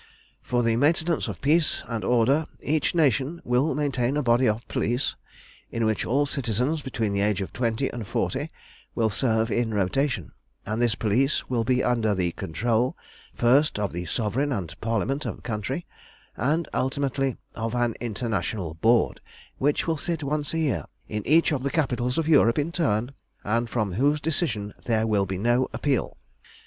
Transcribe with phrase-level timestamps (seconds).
[0.41, 5.15] "For the maintenance of peace and order each nation will maintain a body of police,
[5.71, 8.49] in which all citizens between the ages of twenty and forty
[8.95, 10.31] will serve in rotation,
[10.65, 12.97] and this police will be under the control,
[13.35, 15.85] first of the Sovereign and Parliament of the country,
[16.35, 19.21] and ultimately of an International Board,
[19.59, 23.11] which will sit once a year in each of the capitals of Europe in turn,
[23.43, 26.17] and from whose decision there will be no appeal.